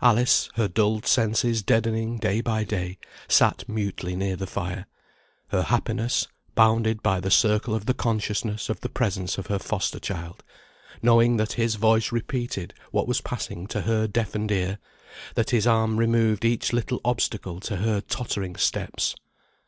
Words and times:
Alice, 0.00 0.48
her 0.56 0.66
dulled 0.66 1.06
senses 1.06 1.62
deadening 1.62 2.18
day 2.18 2.40
by 2.40 2.64
day, 2.64 2.98
sat 3.28 3.62
mutely 3.68 4.16
near 4.16 4.34
the 4.34 4.44
fire; 4.48 4.86
her 5.50 5.62
happiness, 5.62 6.26
bounded 6.56 7.00
by 7.00 7.20
the 7.20 7.30
circle 7.30 7.72
of 7.72 7.86
the 7.86 7.94
consciousness 7.94 8.68
of 8.68 8.80
the 8.80 8.88
presence 8.88 9.38
of 9.38 9.46
her 9.46 9.60
foster 9.60 10.00
child, 10.00 10.42
knowing 11.00 11.36
that 11.36 11.52
his 11.52 11.76
voice 11.76 12.10
repeated 12.10 12.74
what 12.90 13.06
was 13.06 13.20
passing 13.20 13.68
to 13.68 13.82
her 13.82 14.08
deafened 14.08 14.50
ear, 14.50 14.78
that 15.36 15.50
his 15.50 15.64
arm 15.64 15.96
removed 15.96 16.44
each 16.44 16.72
little 16.72 17.00
obstacle 17.04 17.60
to 17.60 17.76
her 17.76 18.00
tottering 18.00 18.56
steps. 18.56 19.14